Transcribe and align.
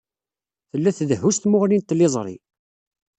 Tella 0.71 0.91
tdehhu 0.97 1.31
s 1.35 1.37
tmuɣli 1.39 1.77
n 1.79 1.83
tliẓri. 1.87 2.37